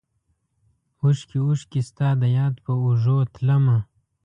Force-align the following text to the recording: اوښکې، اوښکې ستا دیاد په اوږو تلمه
اوښکې، 1.01 1.37
اوښکې 1.45 1.81
ستا 1.89 2.09
دیاد 2.21 2.53
په 2.65 2.71
اوږو 2.83 3.17
تلمه 3.33 3.77